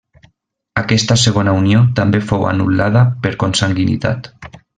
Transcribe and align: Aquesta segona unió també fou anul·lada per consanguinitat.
Aquesta 0.81 1.17
segona 1.23 1.53
unió 1.57 1.81
també 1.99 2.23
fou 2.31 2.47
anul·lada 2.53 3.05
per 3.27 3.35
consanguinitat. 3.45 4.33